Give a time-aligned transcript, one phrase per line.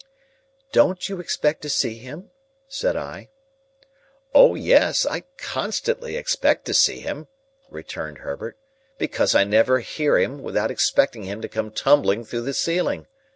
[0.71, 2.31] "Don't you expect to see him?"
[2.67, 3.29] said I.
[4.33, 7.27] "O yes, I constantly expect to see him,"
[7.69, 8.57] returned Herbert,
[8.97, 13.05] "because I never hear him, without expecting him to come tumbling through the ceiling.